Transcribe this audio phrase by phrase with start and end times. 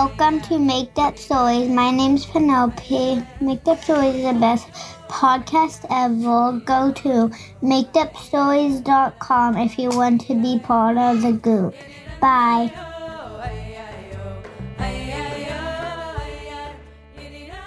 [0.00, 1.68] Welcome to Make Up Stories.
[1.68, 3.22] My name's Penelope.
[3.42, 4.66] Make Up Stories is the best
[5.08, 6.58] podcast ever.
[6.64, 7.28] Go to
[7.62, 11.74] makeupstories.com if you want to be part of the group.
[12.18, 12.72] Bye.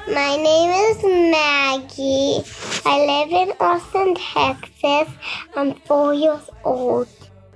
[0.07, 2.41] My name is Maggie.
[2.83, 5.13] I live in Austin, Texas.
[5.55, 7.07] I'm four years old.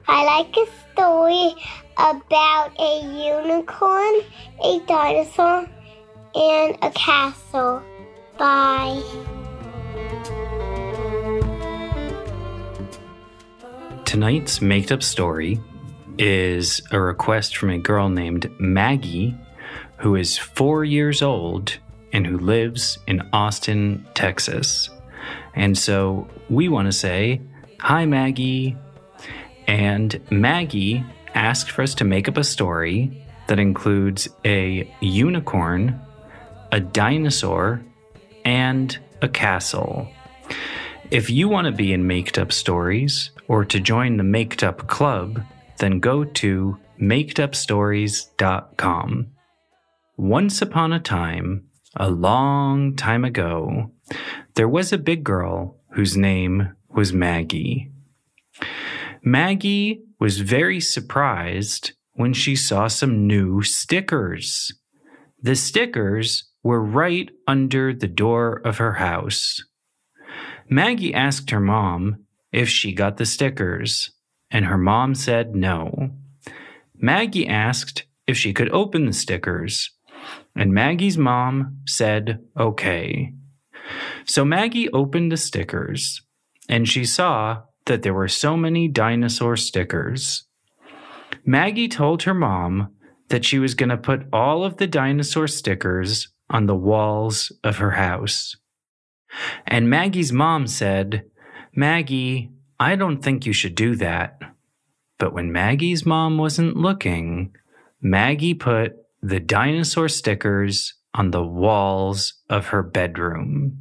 [0.07, 1.55] I like a story
[1.97, 4.21] about a unicorn,
[4.63, 5.67] a dinosaur,
[6.35, 7.81] and a castle.
[8.37, 9.01] Bye.
[14.05, 15.59] Tonight's made up story
[16.17, 19.35] is a request from a girl named Maggie,
[19.97, 21.77] who is four years old
[22.13, 24.89] and who lives in Austin, Texas.
[25.55, 27.41] And so we want to say,
[27.81, 28.75] Hi, Maggie.
[29.67, 31.03] And Maggie
[31.37, 36.01] asked for us to make up a story that includes a unicorn,
[36.71, 37.83] a dinosaur,
[38.43, 40.09] and a castle.
[41.11, 44.87] If you want to be in Maked Up Stories or to join the Maked Up
[44.87, 45.43] Club,
[45.77, 49.27] then go to makedupstories.com.
[50.17, 53.91] Once upon a time, a long time ago,
[54.55, 57.91] there was a big girl whose name was Maggie.
[59.23, 64.71] Maggie was very surprised when she saw some new stickers.
[65.41, 69.63] The stickers were right under the door of her house.
[70.69, 74.11] Maggie asked her mom if she got the stickers,
[74.49, 76.11] and her mom said no.
[76.95, 79.91] Maggie asked if she could open the stickers,
[80.55, 83.33] and Maggie's mom said okay.
[84.25, 86.21] So Maggie opened the stickers,
[86.67, 90.45] and she saw that there were so many dinosaur stickers.
[91.45, 92.93] Maggie told her mom
[93.29, 97.77] that she was going to put all of the dinosaur stickers on the walls of
[97.77, 98.55] her house.
[99.65, 101.25] And Maggie's mom said,
[101.75, 104.39] Maggie, I don't think you should do that.
[105.19, 107.53] But when Maggie's mom wasn't looking,
[108.01, 113.77] Maggie put the dinosaur stickers on the walls of her bedroom.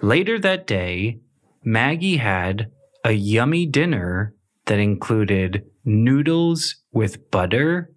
[0.00, 1.20] Later that day,
[1.64, 2.70] Maggie had
[3.04, 4.34] a yummy dinner
[4.66, 7.90] that included noodles with butter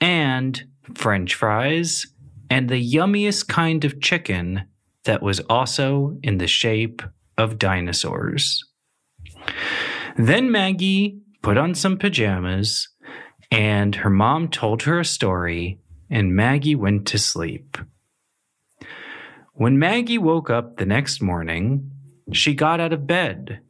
[0.00, 2.06] and french fries
[2.50, 4.66] and the yummiest kind of chicken
[5.04, 7.02] that was also in the shape
[7.38, 8.62] of dinosaurs.
[10.16, 12.88] Then Maggie put on some pajamas
[13.50, 17.78] and her mom told her a story and Maggie went to sleep.
[19.54, 21.90] When Maggie woke up the next morning,
[22.36, 23.60] she got out of bed,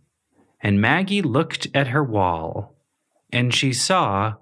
[0.60, 2.74] and Maggie looked at her wall,
[3.32, 4.34] and she saw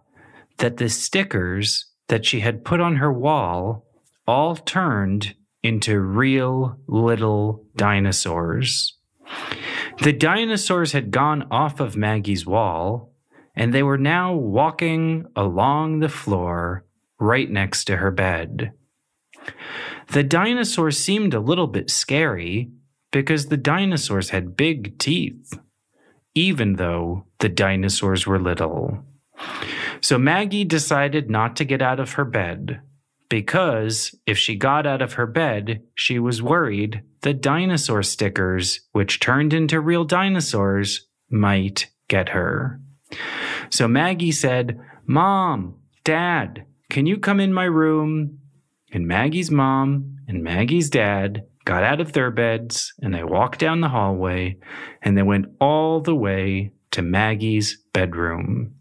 [0.59, 3.87] that the stickers that she had put on her wall
[4.27, 8.97] all turned into real little dinosaurs.
[10.03, 13.12] The dinosaurs had gone off of Maggie's wall,
[13.55, 16.84] and they were now walking along the floor
[17.19, 18.73] right next to her bed.
[20.09, 22.71] The dinosaurs seemed a little bit scary
[23.11, 25.59] because the dinosaurs had big teeth,
[26.35, 28.99] even though the dinosaurs were little.
[30.01, 32.81] So Maggie decided not to get out of her bed
[33.29, 39.21] because if she got out of her bed, she was worried the dinosaur stickers, which
[39.21, 42.81] turned into real dinosaurs, might get her.
[43.71, 48.39] So Maggie said, Mom, Dad, can you come in my room?
[48.93, 53.83] And Maggie's mom and Maggie's dad got out of their beds and they walked down
[53.83, 54.56] the hallway
[55.03, 58.75] and they went all the way to Maggie's bedroom.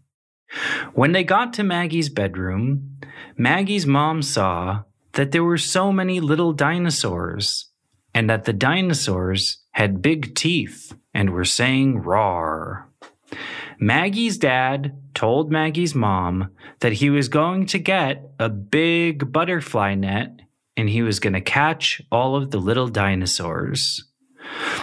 [0.94, 2.96] When they got to Maggie's bedroom,
[3.36, 7.68] Maggie's mom saw that there were so many little dinosaurs
[8.14, 12.88] and that the dinosaurs had big teeth and were saying roar.
[13.78, 20.40] Maggie's dad told Maggie's mom that he was going to get a big butterfly net
[20.78, 24.04] and he was going to catch all of the little dinosaurs.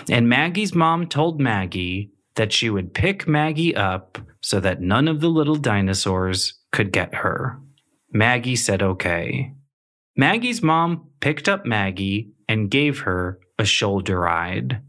[0.10, 5.22] And Maggie's mom told Maggie that she would pick Maggie up so that none of
[5.22, 7.60] the little dinosaurs could get her.
[8.12, 9.54] Maggie said okay.
[10.18, 14.82] Maggie's mom picked up Maggie and gave her a shoulder ride.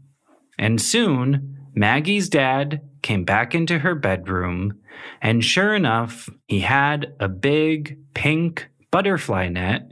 [0.59, 4.79] And soon, Maggie's dad came back into her bedroom,
[5.21, 9.91] and sure enough, he had a big pink butterfly net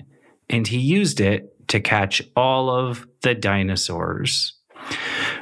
[0.50, 4.54] and he used it to catch all of the dinosaurs.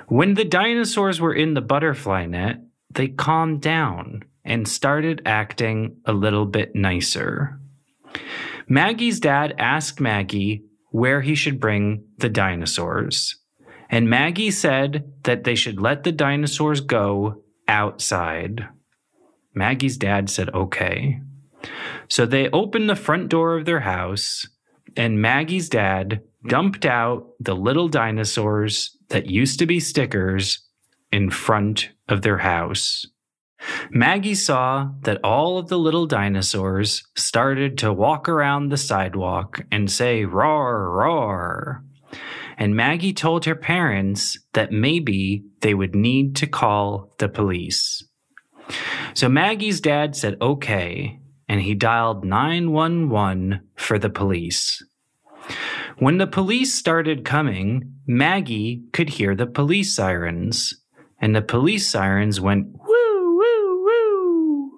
[0.08, 6.14] When the dinosaurs were in the butterfly net, they calmed down and started acting a
[6.14, 7.60] little bit nicer.
[8.68, 13.38] Maggie's dad asked Maggie where he should bring the dinosaurs.
[13.90, 18.68] And Maggie said that they should let the dinosaurs go outside.
[19.54, 21.20] Maggie's dad said, okay.
[22.10, 24.48] So they opened the front door of their house,
[24.96, 30.60] and Maggie's dad dumped out the little dinosaurs that used to be stickers
[31.12, 33.06] in front of their house.
[33.90, 39.90] Maggie saw that all of the little dinosaurs started to walk around the sidewalk and
[39.90, 41.84] say, roar, roar.
[42.58, 48.04] And Maggie told her parents that maybe they would need to call the police.
[49.14, 51.20] So Maggie's dad said, okay,
[51.54, 54.84] and he dialed 911 for the police.
[56.00, 60.74] When the police started coming, Maggie could hear the police sirens,
[61.22, 64.72] and the police sirens went woo, woo, woo.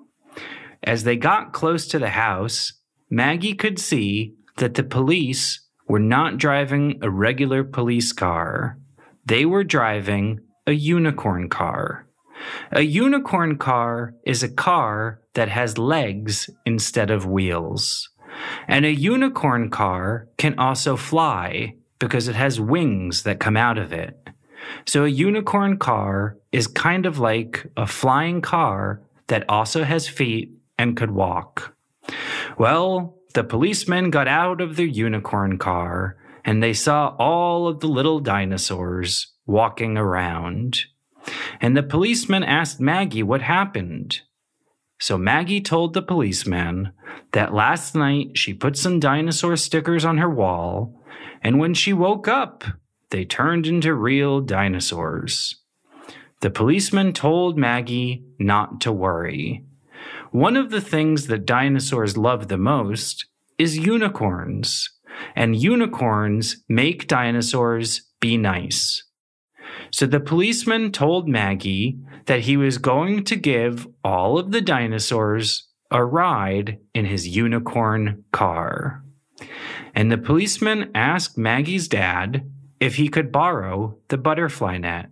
[0.84, 2.74] As they got close to the house,
[3.10, 8.78] Maggie could see that the police were not driving a regular police car.
[9.26, 12.06] They were driving a unicorn car.
[12.72, 18.10] A unicorn car is a car that has legs instead of wheels.
[18.68, 23.94] And a unicorn car can also fly because it has wings that come out of
[23.94, 24.18] it.
[24.86, 30.52] So a unicorn car is kind of like a flying car that also has feet
[30.78, 31.76] and could walk.
[32.58, 37.88] Well, the policemen got out of their unicorn car and they saw all of the
[37.88, 40.86] little dinosaurs walking around.
[41.62, 44.22] And the policeman asked Maggie what happened.
[45.00, 46.92] So Maggie told the policeman
[47.34, 51.02] that last night she put some dinosaur stickers on her wall,
[51.42, 52.64] and when she woke up,
[53.10, 55.62] they turned into real dinosaurs.
[56.42, 59.64] The policeman told Maggie not to worry.
[60.32, 63.26] One of the things that dinosaurs love the most
[63.58, 64.90] is unicorns,
[65.36, 69.05] and unicorns make dinosaurs be nice.
[69.92, 75.68] So the policeman told Maggie that he was going to give all of the dinosaurs
[75.92, 79.04] a ride in his unicorn car.
[79.94, 85.10] And the policeman asked Maggie's dad if he could borrow the butterfly net.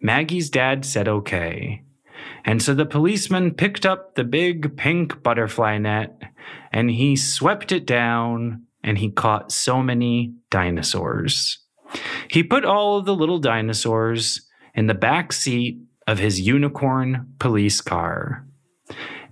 [0.00, 1.82] Maggie's dad said okay.
[2.44, 6.20] And so the policeman picked up the big pink butterfly net
[6.72, 11.58] and he swept it down and he caught so many dinosaurs.
[12.30, 17.80] He put all of the little dinosaurs in the back seat of his unicorn police
[17.80, 18.46] car.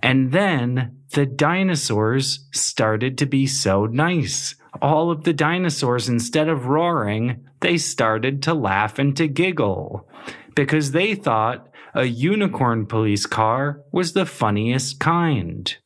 [0.01, 4.55] And then the dinosaurs started to be so nice.
[4.81, 10.07] All of the dinosaurs, instead of roaring, they started to laugh and to giggle
[10.55, 15.77] because they thought a unicorn police car was the funniest kind.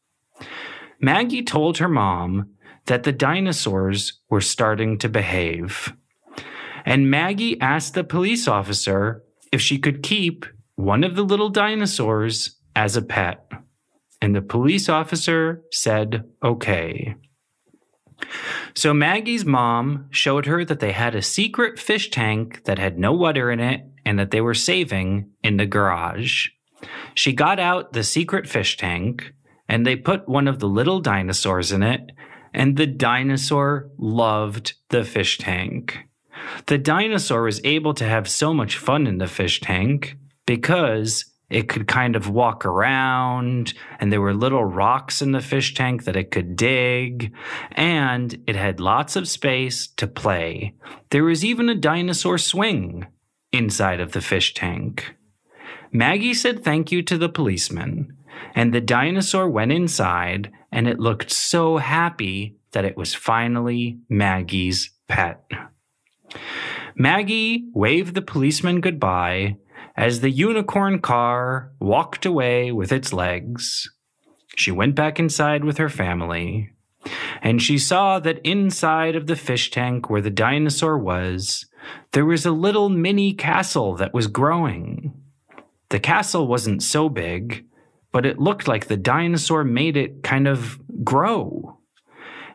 [1.00, 2.50] Maggie told her mom
[2.88, 5.94] that the dinosaurs were starting to behave.
[6.90, 10.44] And Maggie asked the police officer if she could keep
[10.76, 13.48] one of the little dinosaurs as a pet.
[14.20, 17.14] And the police officer said, okay.
[18.74, 23.14] So Maggie's mom showed her that they had a secret fish tank that had no
[23.14, 26.48] water in it and that they were saving in the garage.
[27.14, 29.32] She got out the secret fish tank
[29.68, 32.02] and they put one of the little dinosaurs in it,
[32.52, 36.09] and the dinosaur loved the fish tank.
[36.68, 41.68] The dinosaur was able to have so much fun in the fish tank because it
[41.68, 46.16] could kind of walk around and there were little rocks in the fish tank that
[46.16, 47.34] it could dig
[47.72, 50.76] and it had lots of space to play.
[51.10, 53.08] There was even a dinosaur swing
[53.52, 55.16] inside of the fish tank.
[55.92, 58.16] Maggie said thank you to the policeman
[58.54, 64.92] and the dinosaur went inside and it looked so happy that it was finally Maggie's
[65.08, 65.44] pet.
[67.02, 69.56] Maggie waved the policeman goodbye
[69.96, 73.90] as the unicorn car walked away with its legs.
[74.58, 76.72] She went back inside with her family,
[77.42, 81.66] and she saw that inside of the fish tank where the dinosaur was,
[82.12, 85.14] there was a little mini castle that was growing.
[85.88, 87.66] The castle wasn't so big,
[88.12, 91.78] but it looked like the dinosaur made it kind of grow.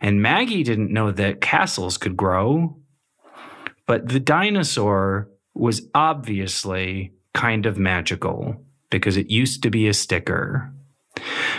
[0.02, 2.76] And Maggie didn't know that castles could grow.
[3.86, 8.56] But the dinosaur was obviously kind of magical
[8.90, 10.72] because it used to be a sticker.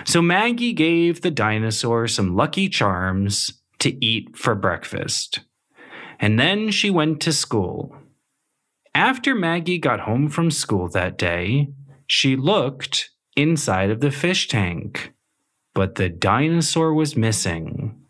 [0.06, 5.42] So Maggie gave the dinosaur some lucky charms to eat for breakfast.
[6.20, 7.96] And then she went to school.
[8.94, 11.70] After Maggie got home from school that day,
[12.08, 15.14] she looked inside of the fish tank,
[15.74, 18.02] but the dinosaur was missing.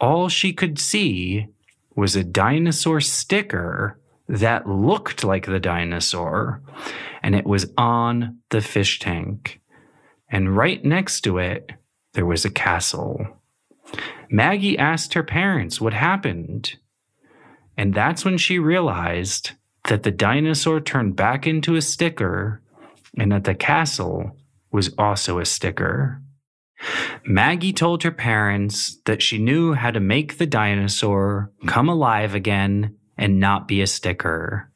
[0.00, 1.48] all she could see
[1.98, 6.62] was a dinosaur sticker that looked like the dinosaur,
[7.24, 9.60] and it was on the fish tank.
[10.30, 11.72] And right next to it,
[12.12, 13.26] there was a castle.
[14.30, 16.76] Maggie asked her parents what happened.
[17.76, 19.52] And that's when she realized
[19.88, 22.62] that the dinosaur turned back into a sticker
[23.18, 24.36] and that the castle
[24.70, 26.22] was also a sticker.
[27.24, 32.96] Maggie told her parents that she knew how to make the dinosaur come alive again
[33.16, 34.70] and not be a sticker.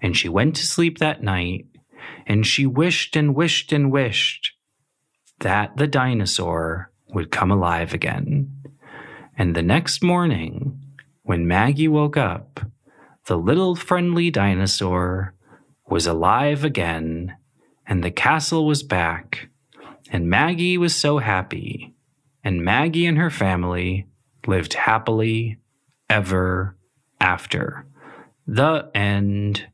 [0.00, 1.66] And she went to sleep that night
[2.26, 4.52] and she wished and wished and wished
[5.40, 8.50] that the dinosaur would come alive again.
[9.38, 10.80] And the next morning,
[11.22, 12.60] when Maggie woke up,
[13.26, 15.34] the little friendly dinosaur
[15.88, 17.36] was alive again,
[17.86, 19.48] and the castle was back,
[20.10, 21.94] and Maggie was so happy,
[22.44, 24.06] and Maggie and her family
[24.46, 25.58] lived happily
[26.08, 26.76] ever
[27.20, 27.86] after.
[28.46, 29.66] The end.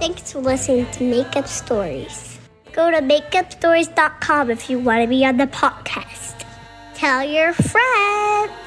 [0.00, 2.38] Thanks for listening to Makeup Stories.
[2.72, 6.44] Go to makeupstories.com if you want to be on the podcast.
[6.94, 8.59] Tell your friends.